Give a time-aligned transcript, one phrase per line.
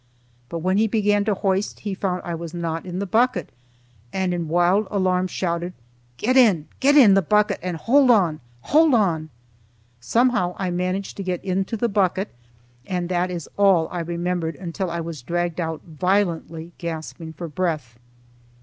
[0.49, 3.51] But when he began to hoist he found I was not in the bucket
[4.11, 5.73] and in wild alarm shouted,
[6.17, 6.67] "Get in!
[6.79, 8.39] Get in the bucket and hold on!
[8.61, 9.29] Hold on!"
[9.99, 12.29] Somehow I managed to get into the bucket,
[12.87, 17.99] and that is all I remembered until I was dragged out, violently gasping for breath.